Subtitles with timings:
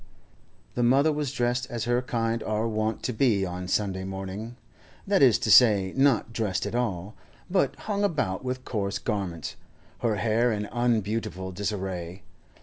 [0.73, 5.37] The mother was dressed as her kind are wont to be on Sunday morning—that is
[5.37, 7.13] to say, not dressed at all,
[7.51, 9.57] but hung about with coarse garments,
[9.99, 12.23] her hair in unbeautiful disarray.